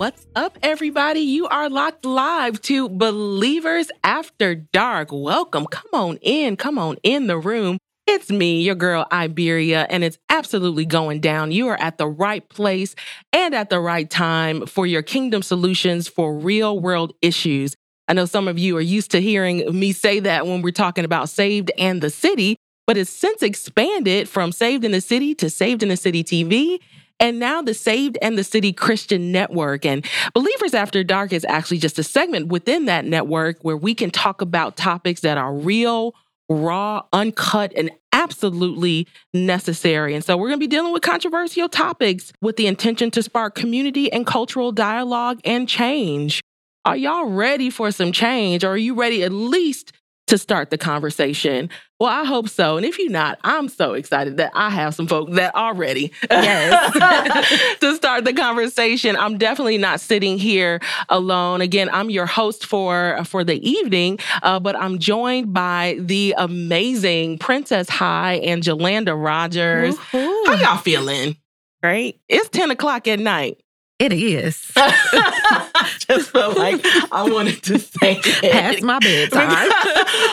[0.00, 1.20] What's up, everybody?
[1.20, 5.10] You are locked live to Believers After Dark.
[5.12, 5.66] Welcome.
[5.66, 6.56] Come on in.
[6.56, 7.76] Come on in the room.
[8.06, 11.52] It's me, your girl Iberia, and it's absolutely going down.
[11.52, 12.94] You are at the right place
[13.34, 17.74] and at the right time for your kingdom solutions for real world issues.
[18.08, 21.04] I know some of you are used to hearing me say that when we're talking
[21.04, 25.50] about Saved and the City, but it's since expanded from Saved in the City to
[25.50, 26.78] Saved in the City TV
[27.20, 29.84] and now the Saved and the City Christian Network.
[29.84, 34.10] And Believers After Dark is actually just a segment within that network where we can
[34.10, 36.14] talk about topics that are real,
[36.48, 40.14] raw, uncut, and absolutely necessary.
[40.14, 43.54] And so we're going to be dealing with controversial topics with the intention to spark
[43.54, 46.40] community and cultural dialogue and change.
[46.84, 48.64] Are y'all ready for some change?
[48.64, 49.92] Or are you ready at least
[50.30, 51.68] to start the conversation?
[51.98, 52.76] Well, I hope so.
[52.76, 56.12] And if you're not, I'm so excited that I have some folks that are ready
[56.30, 57.78] yes.
[57.80, 59.16] to start the conversation.
[59.16, 61.60] I'm definitely not sitting here alone.
[61.60, 67.38] Again, I'm your host for for the evening, uh, but I'm joined by the amazing
[67.38, 69.96] Princess High and Jolanda Rogers.
[70.12, 70.44] Woo-hoo.
[70.46, 71.36] How y'all feeling?
[71.82, 72.20] Great.
[72.28, 73.62] It's 10 o'clock at night.
[73.98, 74.72] It is.
[76.16, 78.52] Just felt like I wanted to say it.
[78.52, 79.70] Past my bedtime.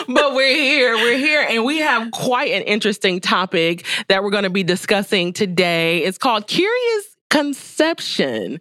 [0.08, 0.96] but we're here.
[0.96, 1.46] We're here.
[1.48, 6.02] And we have quite an interesting topic that we're going to be discussing today.
[6.02, 8.58] It's called Curious Conception.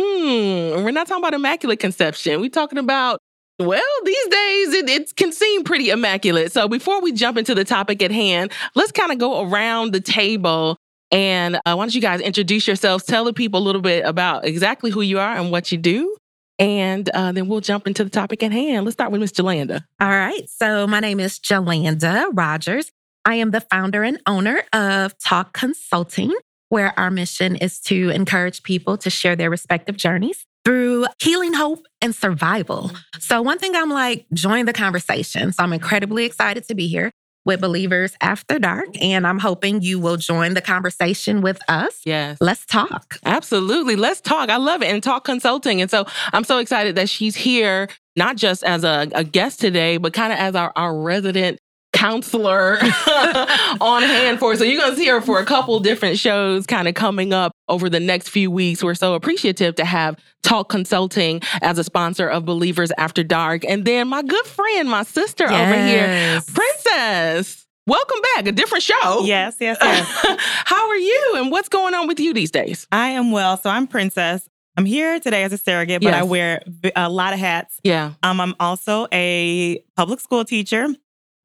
[0.00, 0.84] Hmm.
[0.84, 2.40] We're not talking about immaculate conception.
[2.40, 3.20] We're talking about
[3.58, 6.52] well, these days it, it, can seem pretty immaculate.
[6.52, 10.00] So before we jump into the topic at hand, let's kind of go around the
[10.00, 10.78] table
[11.10, 13.04] and uh, why don't you guys introduce yourselves?
[13.04, 16.16] Tell the people a little bit about exactly who you are and what you do.
[16.58, 18.84] And uh, then we'll jump into the topic at hand.
[18.84, 19.84] Let's start with Miss Jolanda.
[20.00, 20.48] All right.
[20.48, 22.90] So my name is Jolanda Rogers.
[23.24, 26.32] I am the founder and owner of Talk Consulting,
[26.68, 31.86] where our mission is to encourage people to share their respective journeys through healing, hope,
[32.00, 32.90] and survival.
[33.20, 35.52] So, one thing I'm like, join the conversation.
[35.52, 37.10] So, I'm incredibly excited to be here
[37.48, 38.88] with Believers After Dark.
[39.02, 42.02] And I'm hoping you will join the conversation with us.
[42.04, 42.36] Yes.
[42.42, 43.16] Let's talk.
[43.24, 43.96] Absolutely.
[43.96, 44.50] Let's talk.
[44.50, 44.88] I love it.
[44.88, 45.80] And talk consulting.
[45.80, 46.04] And so
[46.34, 50.30] I'm so excited that she's here, not just as a, a guest today, but kind
[50.30, 51.58] of as our, our resident
[51.98, 52.78] counselor
[53.80, 54.54] on hand for.
[54.54, 57.50] So you're going to see her for a couple different shows kind of coming up
[57.68, 58.84] over the next few weeks.
[58.84, 63.64] We're so appreciative to have Talk Consulting as a sponsor of Believers After Dark.
[63.64, 65.52] And then my good friend, my sister yes.
[65.60, 67.66] over here, Princess.
[67.88, 68.46] Welcome back.
[68.46, 69.24] A different show.
[69.24, 70.38] Yes, yes, yes.
[70.64, 72.86] How are you and what's going on with you these days?
[72.92, 73.56] I am well.
[73.56, 74.48] So I'm Princess.
[74.76, 76.20] I'm here today as a surrogate, but yes.
[76.20, 76.62] I wear
[76.94, 77.80] a lot of hats.
[77.82, 78.12] Yeah.
[78.22, 80.86] Um, I'm also a public school teacher.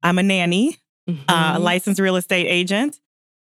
[0.04, 0.76] I'm a nanny,
[1.08, 1.22] mm-hmm.
[1.28, 3.00] uh, a licensed real estate agent.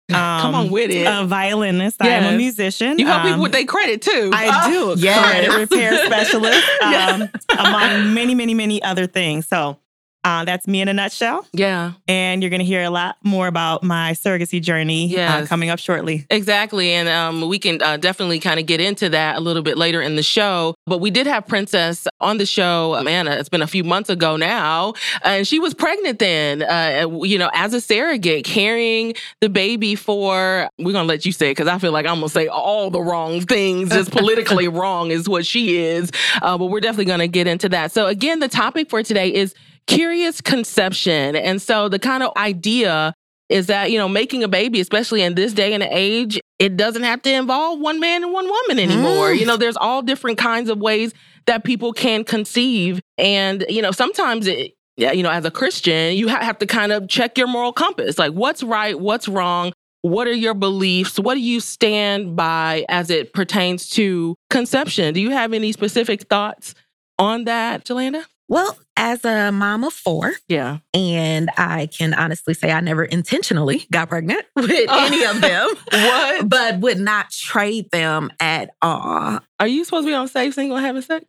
[0.09, 1.07] Um, Come on um, with it.
[1.07, 1.99] A violinist.
[2.01, 2.23] Yes.
[2.23, 2.99] I am a musician.
[2.99, 4.31] You help um, people with their credit too.
[4.33, 4.95] I do.
[4.97, 5.31] Yes.
[5.31, 7.29] Credit repair specialist, um,
[7.59, 9.47] among many, many, many other things.
[9.47, 9.79] So
[10.25, 11.47] uh, that's me in a nutshell.
[11.53, 11.93] Yeah.
[12.07, 15.45] And you're going to hear a lot more about my surrogacy journey uh, yes.
[15.45, 16.27] uh, coming up shortly.
[16.31, 16.93] Exactly.
[16.93, 20.01] And um, we can uh, definitely kind of get into that a little bit later
[20.01, 20.75] in the show.
[20.87, 24.37] But we did have Princess on the show, man, it's been a few months ago
[24.37, 24.95] now.
[25.25, 30.69] And she was pregnant then, uh, you know, as a surrogate, carrying the baby for,
[30.79, 32.47] we're going to let you say it because I feel like I'm going to say
[32.47, 36.13] all the wrong things, just politically wrong is what she is.
[36.41, 37.91] Uh, but we're definitely going to get into that.
[37.91, 39.55] So, again, the topic for today is
[39.87, 41.37] curious conception.
[41.37, 43.15] And so the kind of idea
[43.49, 47.03] is that, you know, making a baby, especially in this day and age, it doesn't
[47.03, 49.29] have to involve one man and one woman anymore.
[49.29, 49.39] Mm.
[49.39, 51.13] You know, there's all different kinds of ways
[51.47, 53.01] that people can conceive.
[53.19, 56.93] And, you know, sometimes it, yeah, you know, as a Christian, you have to kind
[56.93, 58.19] of check your moral compass.
[58.19, 58.99] Like, what's right?
[58.99, 59.73] What's wrong?
[60.03, 61.19] What are your beliefs?
[61.19, 65.15] What do you stand by as it pertains to conception?
[65.15, 66.75] Do you have any specific thoughts
[67.19, 68.25] on that, Jolanda?
[68.53, 73.87] Well, as a mom of four, yeah, and I can honestly say I never intentionally
[73.91, 75.07] got pregnant with oh.
[75.07, 75.71] any of them.
[75.91, 76.51] what?
[76.51, 79.41] But would not trade them at all.
[79.59, 81.25] Are you supposed to be on safe single having sex?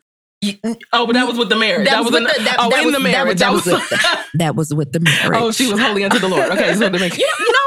[0.91, 1.87] oh, but that was with the marriage.
[1.87, 3.39] That, that was, with the, that, oh, that in was, the marriage.
[3.39, 5.31] That was, that was, with, the, that was with the marriage.
[5.41, 6.49] Oh, she was holy unto the Lord.
[6.51, 7.62] Okay, know, you know, you know,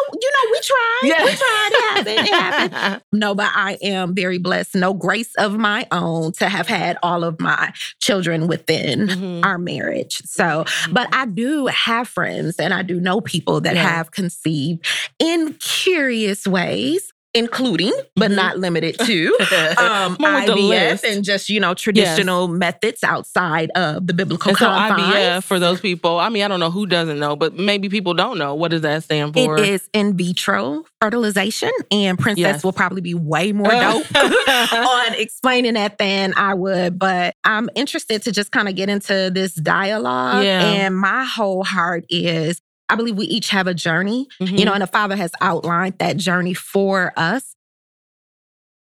[0.50, 1.00] we tried.
[1.02, 1.24] Yeah.
[1.24, 1.68] We tried.
[1.72, 2.28] It happened.
[2.28, 3.02] It happened.
[3.12, 4.74] no, but I am very blessed.
[4.74, 9.44] No grace of my own to have had all of my children within mm-hmm.
[9.44, 10.22] our marriage.
[10.24, 13.82] So, but I do have friends and I do know people that yeah.
[13.82, 14.86] have conceived
[15.18, 18.34] in curious ways including but Mhm.
[18.36, 19.26] not limited to
[19.78, 25.14] um, IVF and just you know traditional methods outside of the biblical And so confines.
[25.14, 26.18] IVF for those people.
[26.18, 28.54] I mean, I don't know who doesn't know, but maybe people don't know.
[28.54, 29.58] What does that stand for?
[29.58, 32.64] It is in vitro fertilization, and Princess Yes.
[32.64, 36.98] will probably be way more dope on explaining that than I would.
[36.98, 40.44] But I'm interested to just kind of get into this dialogue.
[40.44, 40.62] Yeah.
[40.62, 44.58] And my whole heart is I believe we each have a journey, Mhm.
[44.58, 47.54] you know, and the Father has outlined that journey for us.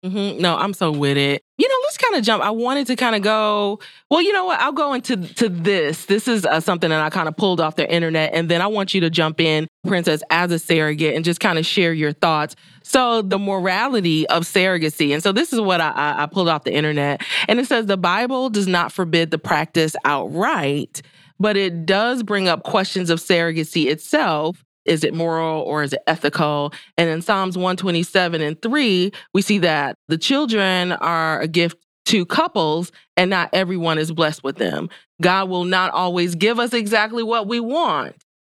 [0.05, 0.39] Mhm.
[0.39, 1.41] No, I'm so with it.
[1.57, 2.43] You know, let's kind of jump.
[2.43, 3.79] I wanted to kind of go.
[4.11, 4.59] Well, you know what?
[4.59, 6.05] I'll go into to this.
[6.05, 8.67] This is uh, something that I kind of pulled off the internet, and then I
[8.67, 12.11] want you to jump in, Princess, as a surrogate, and just kind of share your
[12.13, 12.55] thoughts.
[12.83, 16.65] So, the morality of surrogacy, and so this is what I, I, I pulled off
[16.65, 21.01] the internet, and it says the Bible does not forbid the practice outright,
[21.39, 24.63] but it does bring up questions of surrogacy itself.
[24.85, 26.71] Is it moral or is it ethical?
[26.97, 32.25] And in Psalms 127 and 3, we see that the children are a gift to
[32.25, 34.89] couples and not everyone is blessed with them.
[35.21, 38.15] God will not always give us exactly what we want.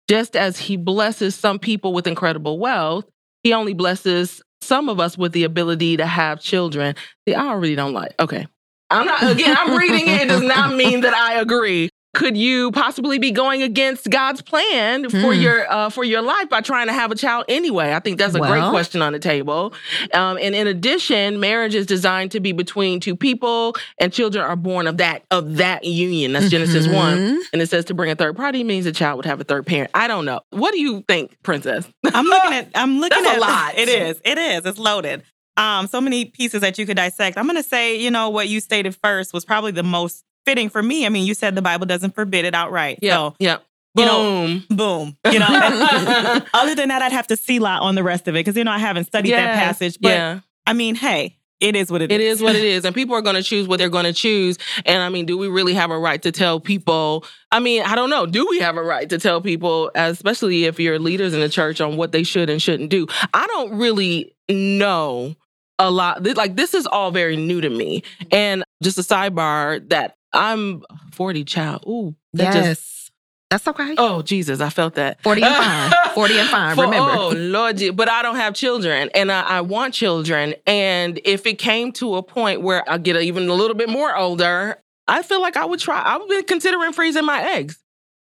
[0.10, 3.06] Just as he blesses some people with incredible wealth,
[3.44, 6.96] he only blesses some of us with the ability to have children.
[7.28, 8.16] See, I already don't like.
[8.20, 8.48] Okay.
[8.90, 10.22] I'm not again, I'm reading it.
[10.22, 11.90] It does not mean that I agree.
[12.16, 15.40] Could you possibly be going against God's plan for Hmm.
[15.42, 17.94] your uh, for your life by trying to have a child anyway?
[17.94, 19.74] I think that's a great question on the table.
[20.14, 24.56] Um, and in addition, marriage is designed to be between two people, and children are
[24.56, 26.34] born of that of that union.
[26.34, 27.38] That's Genesis one, Mhm.
[27.54, 29.66] and it says to bring a third party means a child would have a third
[29.66, 29.92] parent.
[29.94, 30.40] I don't know.
[30.52, 31.88] What do you think, Princess?
[32.14, 32.70] I'm looking at.
[32.76, 33.74] I'm looking That's a lot.
[33.78, 34.22] It is.
[34.24, 34.66] It is.
[34.66, 35.24] It's loaded.
[35.58, 37.38] Um, so many pieces that you could dissect.
[37.38, 40.70] I'm going to say, you know, what you stated first was probably the most fitting
[40.70, 41.06] for me.
[41.06, 43.00] I mean, you said the Bible doesn't forbid it outright.
[43.02, 43.58] Yeah, yeah.
[43.96, 44.66] you know, Boom.
[44.70, 45.18] So, boom.
[45.32, 45.48] You know.
[46.54, 48.56] other than that, I'd have to see a lot on the rest of it because
[48.56, 49.98] you know I haven't studied that passage.
[50.02, 50.40] But yeah.
[50.68, 52.16] I mean, hey, it is what it is.
[52.16, 52.86] It is what it is.
[52.86, 54.58] And people are going to choose what they're going to choose.
[54.86, 57.26] And I mean, do we really have a right to tell people?
[57.52, 58.26] I mean, I don't know.
[58.26, 61.80] Do we have a right to tell people, especially if you're leaders in the church,
[61.80, 63.08] on what they should and shouldn't do?
[63.34, 65.36] I don't really know
[65.80, 66.24] a lot.
[66.36, 68.02] Like, this is all very new to me.
[68.02, 68.28] Mm-hmm.
[68.32, 70.84] And just a sidebar that I'm
[71.14, 71.84] 40 child.
[71.88, 72.66] Ooh, that Yes.
[72.66, 73.12] just,
[73.50, 73.96] That's okay.
[73.98, 75.22] oh, Jesus, I felt that.
[75.24, 75.56] 40 and
[75.92, 75.92] fine.
[76.14, 76.76] 40 and fine.
[76.76, 77.12] For- Remember.
[77.12, 80.56] Oh Lord, but I don't have children, and I, I want children.
[80.68, 84.16] And if it came to a point where I get even a little bit more
[84.16, 84.78] older,
[85.08, 86.02] I feel like I would try.
[86.04, 87.78] I've been considering freezing my eggs.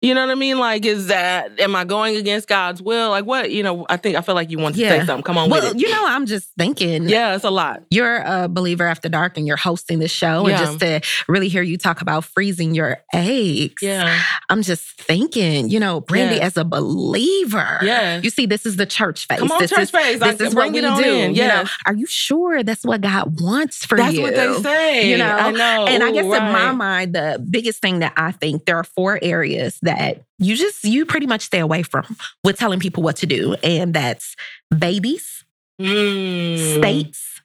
[0.01, 0.59] You know what I mean?
[0.59, 3.11] Like, is that am I going against God's will?
[3.11, 3.51] Like, what?
[3.51, 5.25] You know, I think I feel like you want to say something.
[5.25, 5.81] Come on well, with it.
[5.81, 7.09] you know, I'm just thinking.
[7.09, 7.83] yeah, it's a lot.
[7.91, 10.47] You're a believer after dark and you're hosting the show.
[10.47, 10.59] Yeah.
[10.59, 13.83] And just to really hear you talk about freezing your eggs.
[13.83, 18.21] Yeah, I'm just thinking, you know, Brandy, as a believer, yeah.
[18.21, 19.41] you see, this is the church face.
[19.41, 20.21] Come on, this church is, face.
[20.21, 20.87] This Like, is what we do.
[20.87, 21.35] in.
[21.35, 24.31] You know, are you sure that's what God wants for That's you?
[24.31, 25.11] That's what they say.
[25.11, 25.87] You know, I know.
[25.89, 28.85] And I Ooh, guess in my mind, the biggest thing that I think there are
[28.85, 33.17] four areas that you just you pretty much stay away from with telling people what
[33.17, 34.37] to do, and that's
[34.77, 35.45] babies,
[35.81, 36.79] Mm.
[36.79, 37.41] states,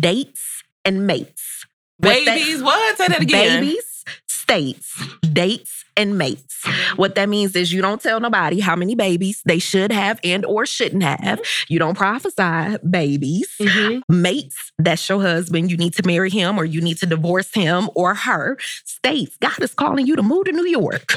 [0.00, 1.64] dates, and mates.
[2.00, 2.62] Babies.
[2.62, 2.98] What?
[2.98, 3.62] Say that again.
[3.62, 3.84] Babies,
[4.28, 6.64] states, dates, and mates.
[6.96, 10.44] What that means is you don't tell nobody how many babies they should have and
[10.44, 11.40] or shouldn't have.
[11.68, 13.48] You don't prophesy babies.
[13.60, 14.02] Mhm.
[14.08, 15.70] Mates, that's your husband.
[15.70, 18.58] You need to marry him or you need to divorce him or her.
[18.84, 21.14] States, God is calling you to move to New York.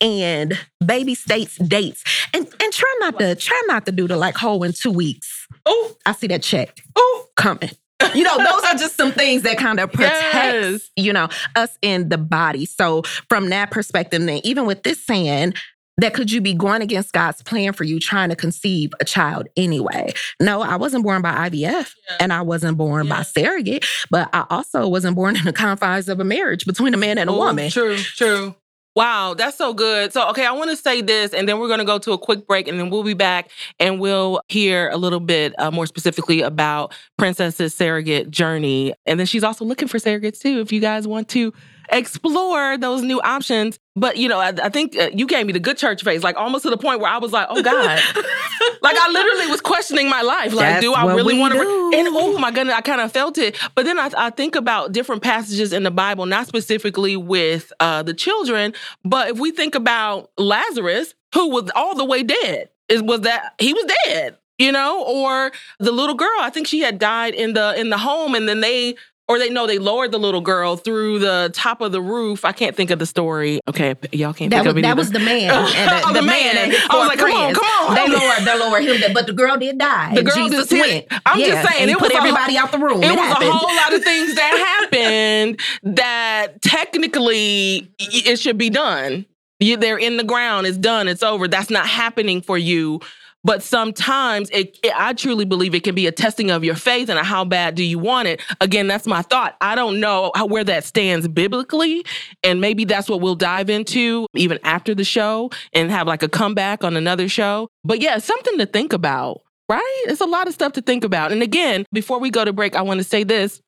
[0.00, 2.04] And baby states, dates.
[2.32, 5.46] And and try not to try not to do the like whole in two weeks.
[5.66, 7.26] Oh, I see that check oh.
[7.36, 7.70] coming.
[8.14, 10.90] You know, those are just some things that kind of protect, Yes.
[10.96, 12.66] you know, us in the body.
[12.66, 15.54] So from that perspective, then even with this saying,
[15.98, 19.48] that could you be going against God's plan for you trying to conceive a child
[19.54, 20.14] anyway?
[20.40, 21.60] No, I wasn't born by IVF
[22.08, 22.16] Yeah.
[22.20, 26.18] and I wasn't born by surrogate, but I also wasn't born in the confines of
[26.18, 27.70] a marriage between a man and a Oh, woman.
[27.70, 28.54] True, true.
[28.96, 30.12] Wow, that's so good.
[30.12, 32.18] So, okay, I want to say this, and then we're going to go to a
[32.18, 35.86] quick break, and then we'll be back and we'll hear a little bit uh, more
[35.86, 38.92] specifically about Princess's surrogate journey.
[39.06, 41.52] And then she's also looking for surrogates too, if you guys want to
[41.92, 43.78] explore those new options.
[44.00, 46.36] But, you know, I, I think uh, you gave me the good church face, like
[46.36, 47.74] almost to the point where I was like, oh God.
[48.82, 50.54] like, I literally was questioning my life.
[50.54, 51.60] Like, That's do I really want to?
[51.60, 51.92] do.
[51.94, 53.58] and oh my goodness, I kind of felt it.
[53.74, 58.02] But then I, I think about different passages in the Bible, not specifically with uh,
[58.02, 58.72] the children,
[59.04, 63.54] but if we think about Lazarus, who was all the way dead, is was that
[63.58, 66.40] he was dead, you know, or the little girl.
[66.40, 68.96] I think she had died in the in the home, and then they
[69.30, 72.44] or they know they lowered the little girl through the top of the roof.
[72.44, 73.60] I can't think of the story.
[73.68, 74.96] Okay, y'all can't That think was of it that either.
[74.98, 75.50] was the man.
[75.52, 76.56] Oh, and the oh, man.
[76.56, 77.94] and I was like, come on, come on.
[77.94, 80.14] They lowered, they lowered him, but the girl did die.
[80.16, 81.06] The girl Jesus just went.
[81.24, 83.02] I'm just saying, it put was everybody out the room.
[83.02, 83.48] it It, was happened.
[83.48, 85.60] a whole lot of things that happened
[85.96, 89.26] that technically it should be done.
[89.62, 90.66] You, they're in the ground.
[90.66, 91.06] It's done.
[91.06, 91.46] It's over.
[91.46, 93.00] That's not happening for you.
[93.42, 97.08] But sometimes it, it- I truly believe it can be a testing of your faith
[97.08, 98.42] and how bad do you want it.
[98.60, 99.56] Again, that's my thought.
[99.60, 102.04] I don't know how, where that stands biblically,
[102.42, 106.28] and maybe that's what we'll dive into even after the show and have like a
[106.28, 107.68] comeback on another show.
[107.84, 110.02] But yeah, something to think about, right?
[110.06, 111.32] It's a lot of stuff to think about.
[111.32, 113.60] And again, before we go to break, I want to say this.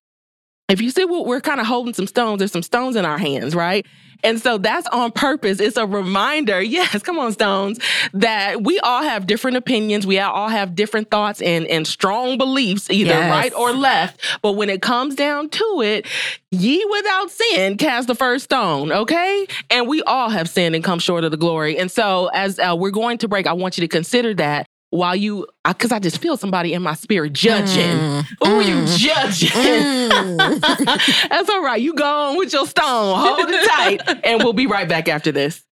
[0.72, 3.18] If you see what we're kind of holding some stones, there's some stones in our
[3.18, 3.86] hands, right?
[4.24, 5.60] And so that's on purpose.
[5.60, 7.78] It's a reminder, yes, come on, Stones,
[8.14, 10.06] that we all have different opinions.
[10.06, 13.30] We all have different thoughts and, and strong beliefs, either Yes.
[13.30, 14.20] right or left.
[14.40, 16.06] But when it comes down to it,
[16.50, 19.46] ye without sin cast the first stone, okay?
[19.68, 21.76] And we all have sinned and come short of the glory.
[21.76, 25.16] And so as uh, we're going to break, I want you to consider that while
[25.16, 27.82] you, because I just feel somebody in my spirit judging.
[27.98, 29.48] Mm, Oh, you mm, judging.
[29.48, 30.60] mm.
[31.30, 31.80] That's all right.
[31.80, 33.18] You go on with your stone.
[33.18, 34.20] Hold it tight.
[34.24, 35.64] and we'll be right back after this.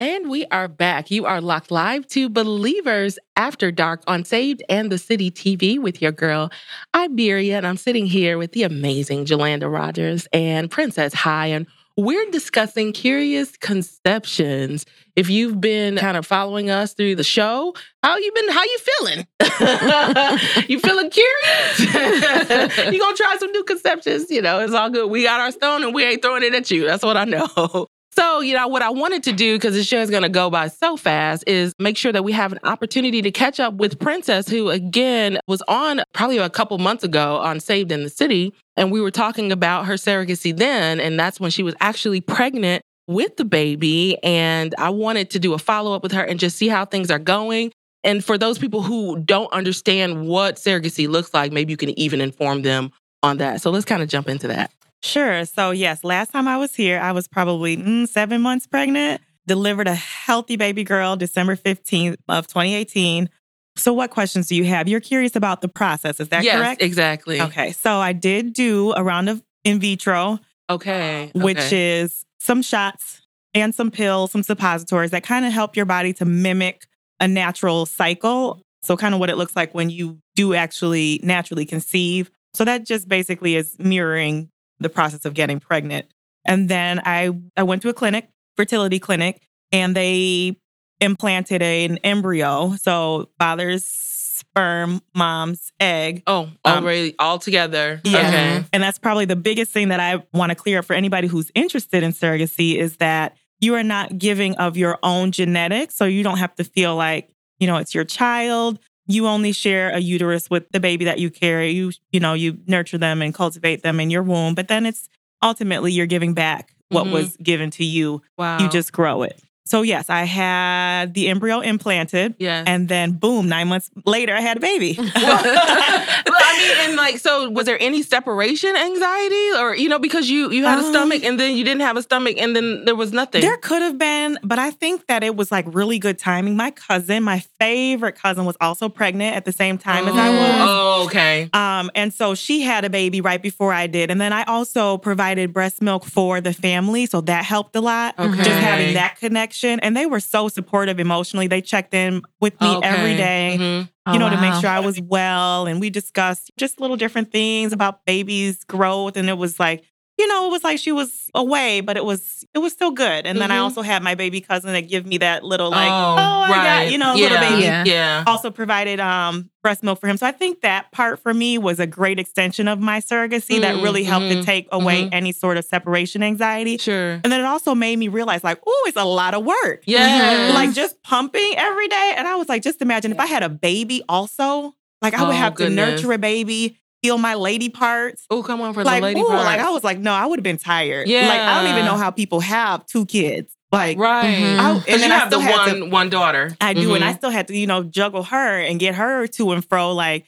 [0.00, 1.10] And we are back.
[1.10, 6.02] You are locked live to Believers After Dark on Saved and the City TV with
[6.02, 6.50] your girl,
[6.94, 7.56] Iberia.
[7.56, 11.46] And I'm sitting here with the amazing Jolanda Rogers and Princess High.
[11.46, 11.66] And
[11.96, 14.84] we're discussing curious conceptions.
[15.16, 18.48] If you've been kind of following us through the show, how you been?
[18.50, 19.26] How you feeling?
[20.68, 21.80] you feeling curious?
[22.92, 24.30] you gonna try some new conceptions?
[24.30, 25.10] You know, it's all good.
[25.10, 26.84] We got our stone and we ain't throwing it at you.
[26.84, 27.88] That's what I know.
[28.18, 30.48] So, you know, what I wanted to do, because the show is going to go
[30.48, 33.98] by so fast, is make sure that we have an opportunity to catch up with
[33.98, 38.54] Princess, who again was on probably a couple months ago on Saved in the City.
[38.74, 40.98] And we were talking about her surrogacy then.
[40.98, 44.16] And that's when she was actually pregnant with the baby.
[44.22, 47.10] And I wanted to do a follow up with her and just see how things
[47.10, 47.70] are going.
[48.02, 52.22] And for those people who don't understand what surrogacy looks like, maybe you can even
[52.22, 52.92] inform them
[53.22, 53.60] on that.
[53.60, 54.70] So let's kind of jump into that.
[55.06, 55.44] Sure.
[55.44, 59.86] So, yes, last time I was here, I was probably mm, seven months pregnant, delivered
[59.86, 63.30] a healthy baby girl December 15th of 2018.
[63.76, 64.88] So, what questions do you have?
[64.88, 66.82] You're curious about the process, is that yes, correct?
[66.82, 67.40] exactly.
[67.40, 67.70] Okay.
[67.72, 71.30] So, I did do a round of in vitro, Okay.
[71.34, 72.00] which okay.
[72.00, 73.22] is some shots
[73.54, 76.86] and some pills, some suppositories that kind of help your body to mimic
[77.20, 78.60] a natural cycle.
[78.82, 82.28] So, kind of what it looks like when you do actually naturally conceive.
[82.54, 86.06] So, that just basically is mirroring the process of getting pregnant.
[86.44, 89.42] And then I, I went to a clinic, fertility clinic,
[89.72, 90.56] and they
[91.00, 92.74] implanted an embryo.
[92.80, 96.22] So, father's sperm, mom's egg.
[96.26, 98.00] Oh, Um, already all together.
[98.04, 98.18] Yeah.
[98.18, 98.64] Okay.
[98.72, 101.50] And that's probably the biggest thing that I want to clear up for anybody who's
[101.54, 105.96] interested in surrogacy is that you are not giving of your own genetics.
[105.96, 108.78] So you don't have to feel like, you know, it's your child.
[109.06, 111.70] You only share a uterus with the baby that you carry.
[111.70, 114.54] You, you know, you nurture them and cultivate them in your womb.
[114.54, 115.08] But then it's
[115.42, 117.12] ultimately you're giving back what Mhm.
[117.12, 118.22] was given to you.
[118.38, 118.58] Wow.
[118.60, 119.40] You just grow it.
[119.64, 122.36] So yes, I had the embryo implanted.
[122.38, 122.64] yes.
[122.68, 124.96] And then boom, nine months later, I had a baby.
[124.96, 125.06] well,
[126.56, 130.50] I mean, and like, so was there any separation anxiety, or you know, because you
[130.50, 132.94] you had a Um, stomach and then you didn't have a stomach and then there
[132.96, 133.42] was nothing.
[133.42, 136.56] There could have been, but I think that it was like really good timing.
[136.56, 140.68] My cousin, my favorite cousin, was also pregnant at the same time as I was.
[140.70, 141.50] Oh, okay.
[141.52, 144.10] Um, and so she had a baby right before I did.
[144.10, 147.06] And then I also provided breast milk for the family.
[147.06, 148.18] So that helped a lot.
[148.18, 148.42] Okay.
[148.42, 149.80] Just having that connection.
[149.80, 151.46] And they were so supportive emotionally.
[151.46, 153.16] They checked in with me every Okay.
[153.16, 153.88] day Mhm.
[154.06, 155.66] Oh, you know, to make sure I was well.
[155.66, 159.16] And we discussed just little different things about baby's growth.
[159.16, 159.84] And it was like,
[160.18, 163.26] you know, it was like she was away, but it was it was still good.
[163.26, 163.62] And then I Mhm.
[163.64, 166.62] also had my baby cousin that give me that little like, oh, oh, I right.
[166.86, 167.22] got, you know, yeah.
[167.24, 167.62] little baby.
[167.64, 167.84] Yeah.
[167.84, 168.24] Yeah.
[168.26, 170.16] Also provided um breast milk for him.
[170.16, 173.74] So I think that part for me was a great extension of my surrogacy that
[173.74, 175.08] Mm, really helped to mhm, take away mhm.
[175.12, 176.78] any sort of separation anxiety.
[176.78, 177.20] Sure.
[177.22, 180.52] And then it also made me realize like, oh, it's a lot of work Yeah.
[180.54, 182.14] like just pumping every day.
[182.16, 185.34] And I was like, just imagine if I had a baby also, like I would
[185.34, 185.84] Oh, have goodness.
[185.84, 188.26] to nurture a baby, feel my lady parts.
[188.30, 189.44] oh, come on for Like, the lady ooh, part.
[189.44, 191.08] like I was like, no, I would have been tired.
[191.08, 193.52] Like I don't even know how people have two kids.
[193.72, 194.58] Like right.
[194.60, 196.56] I, and you then I have the one to, one daughter.
[196.60, 197.16] I do, and I Mhm.
[197.18, 199.92] still had to, you know, juggle her and get her to and fro.
[199.92, 200.24] Like,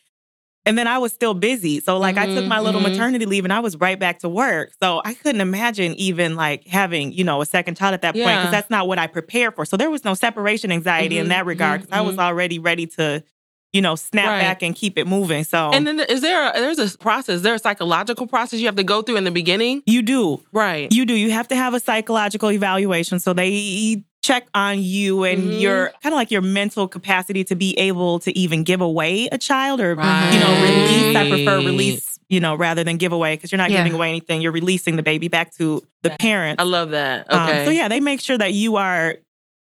[0.67, 1.81] and then I was still busy.
[1.81, 2.91] So like I took Mhm, my little mhm.
[2.91, 4.73] maternity leave and I was right back to work.
[4.83, 8.39] So I couldn't imagine even like having, you know, a second child at that point
[8.41, 9.65] because that's not what I prepared for.
[9.65, 13.23] So there was no separation anxiety in that regard because I was already ready to
[13.73, 14.41] you know, snap Right.
[14.41, 15.45] back and keep it moving.
[15.45, 17.37] So And then is there a, there's a process?
[17.37, 19.83] Is there a psychological process you have to go through in the beginning?
[19.87, 20.43] you do.
[20.53, 20.91] Right.
[20.93, 21.15] You do.
[21.15, 23.21] You have to have a psychological evaluation.
[23.21, 25.61] So they check on you and Mhm.
[25.61, 29.39] your kind of like your mental capacity to be able to even give away a
[29.39, 31.17] child or, you know, release.
[31.17, 33.79] I prefer release, you know, rather than give away because you're not Yeah.
[33.79, 34.41] giving away anything.
[34.43, 36.61] You're releasing the baby back to the parent.
[36.61, 37.33] I love that.
[37.33, 37.65] Um, Okay.
[37.67, 39.17] so yeah, they make sure that you are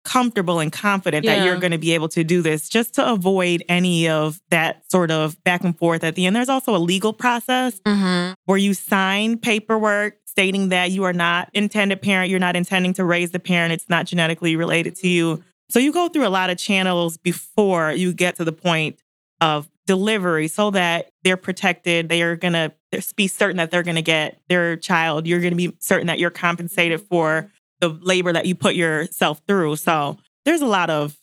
[0.08, 3.62] comfortable and confident that you're going to be able to do this just to avoid
[3.68, 6.34] any of that sort of back and forth at the end.
[6.34, 8.32] There's also a legal process Mm-hmm.
[8.46, 13.04] where you sign paperwork stating that you are not intended parent, you're not intending to
[13.04, 15.42] raise the parent, it's not genetically related to you.
[15.68, 18.98] So you go through a lot of channels before you get to the point
[19.40, 22.08] of delivery so that they're protected.
[22.08, 22.72] They are going to
[23.16, 25.26] be certain that they're going to get their child.
[25.26, 29.40] You're going to be certain that you're compensated for the labor that you put yourself
[29.46, 29.76] through.
[29.76, 31.16] So there's a lot of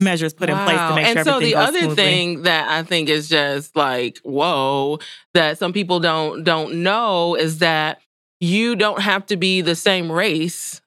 [0.00, 0.94] measures put in place to Wow.
[0.96, 1.94] make and sure And so the other smoothly.
[1.96, 4.98] thing that I think is just like whoa
[5.34, 8.00] that some people don't don't know is that
[8.40, 10.80] you don't have to be the same race.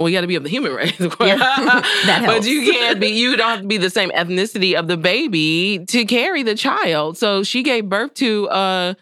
[0.00, 1.28] Well, you got to be of the human race, of course.
[1.28, 1.36] Yeah.
[2.06, 3.08] That but you can't be.
[3.08, 7.18] You don't have to be the same ethnicity of the baby to carry the child.
[7.18, 8.96] So she gave birth to a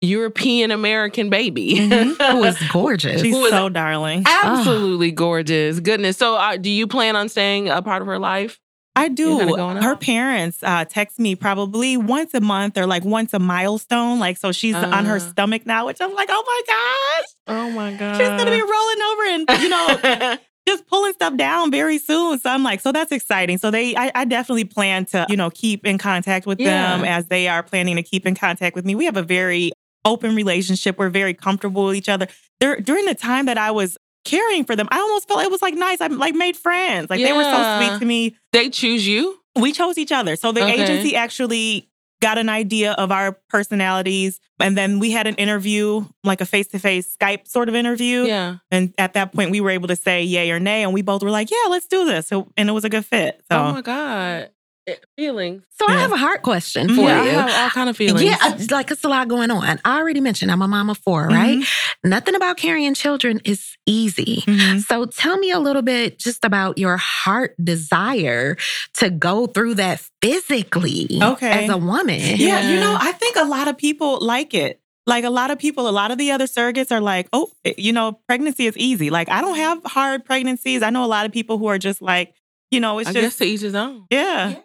[0.00, 1.74] European American baby.
[1.76, 2.16] Mhm.
[2.32, 3.20] Who is gorgeous.
[3.20, 4.24] She's Who is- so darling.
[4.26, 5.80] Absolutely gorgeous.
[5.80, 6.16] Goodness.
[6.16, 8.58] So, uh, do you plan on staying a part of her life?
[8.96, 9.38] I do.
[9.56, 10.00] Her out?
[10.00, 14.18] parents uh, text me probably once a month or like once a milestone.
[14.18, 15.20] Like, so she's on her Uh.
[15.20, 18.16] stomach now, which I'm like, oh my gosh, Oh my god.
[18.16, 19.24] she's gonna be rolling over
[19.54, 20.36] and you know
[20.68, 22.40] just pulling stuff down very soon.
[22.40, 23.58] So I'm like, so that's exciting.
[23.58, 27.26] So they, I, I definitely plan to you know keep in contact with them as
[27.28, 28.96] they are planning to keep in contact with me.
[28.96, 29.70] We have a very
[30.04, 30.98] open relationship.
[30.98, 32.26] We're very comfortable with each other.
[32.60, 35.62] There during the time that I was caring for them, I almost felt it was
[35.62, 36.00] like nice.
[36.00, 37.08] I like made friends.
[37.10, 38.36] Like they were so sweet to me.
[38.52, 39.38] they choose you.
[39.56, 40.36] We chose each other.
[40.36, 40.82] So the Okay.
[40.82, 41.88] agency actually
[42.20, 44.40] got an idea of our personalities.
[44.60, 48.24] And then we had an interview, like a face to face Skype sort of interview.
[48.24, 48.56] Yeah.
[48.72, 50.82] And at that point, we were able to say yay or nay.
[50.82, 52.26] And we both were like, yeah, let's do this.
[52.26, 53.40] So, and it was a good fit.
[53.50, 54.50] So, Oh my god.
[54.88, 55.62] It- feelings.
[55.78, 56.94] so I have a heart question Mhm.
[56.96, 57.30] for yeah, you.
[57.30, 58.22] I have all kind of feelings.
[58.22, 59.80] Yeah, I- like it's a lot going on.
[59.84, 61.58] I already mentioned I'm a mom of four, right?
[62.02, 64.42] Nothing about carrying children is easy.
[64.46, 64.84] Mhm.
[64.86, 68.56] So tell me a little bit just about your heart desire
[68.94, 71.64] to go through that physically Okay.
[71.64, 72.20] as a woman.
[72.36, 74.80] Yeah, you know, I think a lot of people like it.
[75.06, 77.92] Like a lot of people, a lot of the other surrogates are like, oh, you
[77.92, 79.08] know, pregnancy is easy.
[79.10, 80.82] Like I don't have hard pregnancies.
[80.82, 82.34] I know a lot of people who are just like,
[82.70, 84.04] you know, it's I just guess to each his own.
[84.10, 84.56] Yeah.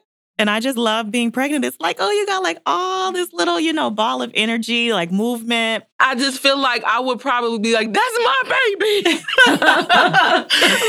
[0.43, 1.63] And I just love being pregnant.
[1.63, 5.09] It's like, oh, you got like all this little, you know, ball of energy, like
[5.09, 5.85] movement.
[6.01, 8.41] I just feel like I would probably be like, "That's my
[8.75, 9.21] baby,"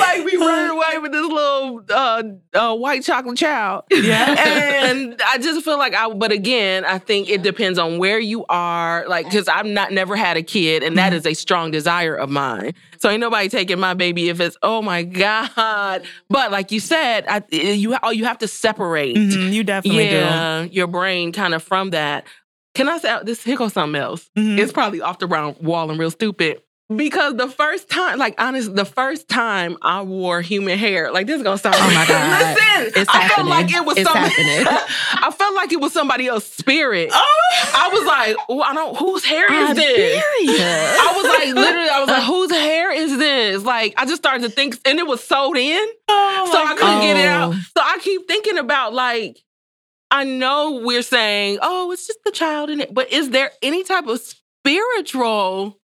[0.01, 3.85] like we running away with this little uh, uh, white chocolate child.
[3.93, 4.35] Yeah.
[4.91, 6.13] and I just feel like I.
[6.13, 9.05] But again, I think it depends on where you are.
[9.07, 11.27] Like, because I've not never had a kid, and that Mhm.
[11.27, 12.75] a strong desire of mine.
[13.05, 16.07] So ain't nobody taking my baby if it's oh my god.
[16.31, 19.15] But like you said, I, you oh, you have to separate.
[19.15, 22.25] Mhm, you definitely yeah, your brain kind of from that.
[22.75, 23.45] Can I say this?
[23.45, 24.31] Here goes something else.
[24.35, 24.41] do.
[24.41, 24.59] Mhm.
[24.59, 26.63] It's probably off the round wall and real stupid.
[26.95, 31.39] Because the first time, like honest, the first time I wore human hair, like this
[31.39, 31.77] is gonna sound.
[31.79, 32.41] Oh my God.
[32.41, 33.29] Listen, It's I happening.
[33.37, 34.35] felt like it was It's somebody.
[35.27, 37.09] I felt like it was somebody else's spirit.
[37.11, 37.41] Oh,
[37.75, 38.97] I was like, oh, I don't.
[38.99, 40.23] Whose hair is this?
[40.23, 40.67] Iberia.
[41.01, 43.63] I was like, literally, I was like, whose hair is this?
[43.65, 47.01] Like, I just started to think, and it was sewed in, oh so I couldn't
[47.01, 47.55] get it out.
[47.55, 49.39] So I keep thinking about like,
[50.11, 53.85] I know we're saying, oh, it's just the child in it, but is there any
[53.85, 55.81] type of spiritual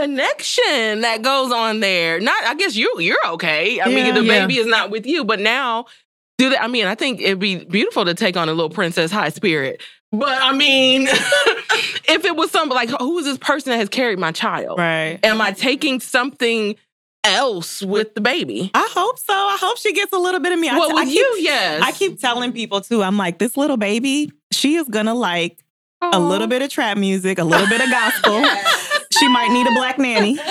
[0.00, 2.20] connection that goes on there?
[2.20, 3.80] Not, I guess you you're okay.
[3.80, 3.94] I Yeah.
[4.04, 4.40] mean, the Yeah.
[4.46, 5.86] baby is not with you, but now.
[6.38, 9.10] Do they, I mean, I think it'd be beautiful to take on a little princess
[9.10, 9.82] high spirit.
[10.12, 14.20] But I mean, if it was something like, who is this person that has carried
[14.20, 14.78] my child?
[14.78, 15.18] Right.
[15.24, 16.76] Am I taking something
[17.24, 18.70] else with the baby?
[18.72, 19.32] I hope so.
[19.34, 20.68] I hope she gets a little bit of me.
[20.68, 21.82] Well, I with keep- you, yes.
[21.82, 25.58] I keep telling people too, I'm like, this little baby, she is gonna like
[26.00, 28.44] a little bit of trap music, a little bit of gospel.
[29.16, 30.38] she might need a black nanny.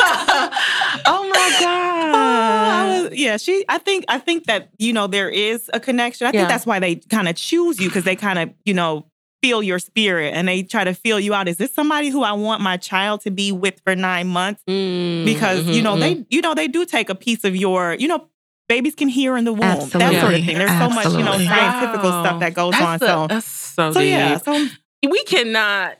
[0.00, 2.14] oh my god!
[2.14, 3.64] I was- yeah, she.
[3.68, 4.04] I think.
[4.08, 6.26] I think that you know there is a connection.
[6.26, 9.06] I think that's why they kind of choose you because they kind of you know
[9.42, 11.46] feel your spirit and they try to feel you out.
[11.48, 14.62] Is this somebody who I want my child to be with for nine months?
[14.68, 16.00] Mm, Because you mhm, know mhm.
[16.00, 18.26] they you know they do take a piece of your you know.
[18.68, 20.58] Babies can hear in the womb, that sort of thing.
[20.58, 22.22] There's so much, you know, scientific Wow.
[22.22, 22.98] stuff that goes That's on.
[22.98, 24.68] the- so, that's so, so yeah, so
[25.08, 25.96] we cannot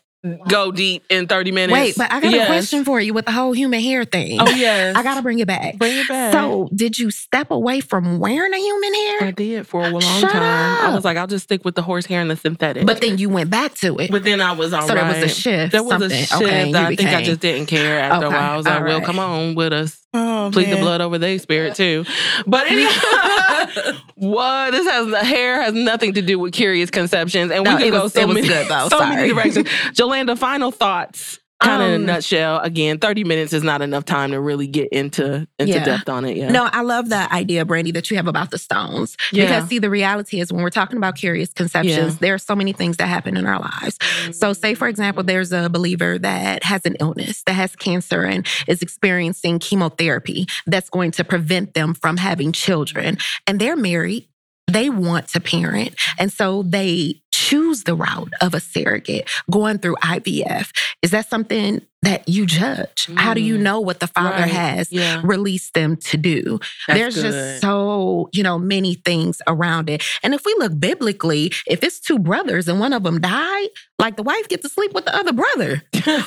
[0.49, 1.73] go deep in 30 minutes.
[1.73, 2.45] Wait, but I got Yes.
[2.45, 4.41] a question for you with the whole human hair thing.
[4.41, 4.97] Oh, yes.
[4.97, 5.77] I gotta bring it back.
[5.79, 6.33] bring it back.
[6.33, 9.17] So, did you step away from wearing a human hair?
[9.23, 10.43] I did for a long Shut time.
[10.91, 12.85] I was like, I'll just stick with the horse hair and the synthetic.
[12.87, 14.11] But then you went back to it.
[14.11, 15.73] But then I was all so there was a shift.
[15.73, 16.11] There was something.
[16.11, 16.33] a shift.
[16.43, 18.53] Okay, I think I just didn't care after a while.
[18.53, 19.98] I was like, all well, come on with us.
[20.19, 22.05] Oh, Plead the blood over their spirit too.
[22.47, 22.91] But anyway,
[24.15, 27.83] what this has the hair has nothing to do with curious conceptions, and No, we
[27.83, 28.89] can go was- so many, good, though.
[28.91, 29.69] so many directions.
[29.93, 31.39] Jolanda, final thoughts.
[31.61, 32.61] Kind of in a Um, nutshell.
[32.61, 35.85] Again, thirty minutes is not enough time to really get into into Yeah.
[35.85, 36.37] depth on it.
[36.37, 36.51] Yeah.
[36.51, 39.17] No, I love the idea, Brandy, that you have about the stones.
[39.33, 39.45] Yeah.
[39.47, 42.73] Because see, the reality is when we're talking about curious conceptions, there are so many
[42.73, 43.99] things that happen in our lives.
[44.31, 48.47] So, say for example, there's a believer that has an illness, that has cancer, and
[48.69, 53.19] is experiencing chemotherapy that's going to prevent them from having children.
[53.49, 54.29] And they're married,
[54.71, 55.95] they want to parent.
[56.19, 60.71] And so they choose the route of a surrogate going through IVF.
[61.03, 63.09] Is that something that you judge?
[63.17, 63.61] How do you Mm.
[63.63, 64.51] know what the father Right.
[64.51, 65.21] has Yeah.
[65.25, 66.61] released them to do?
[66.87, 67.23] That's There's good.
[67.33, 70.05] just so, you know, many things around it.
[70.23, 74.17] And if we look biblically, if it's two brothers and one of them died, like
[74.17, 75.83] the wife gets to sleep with the other brother.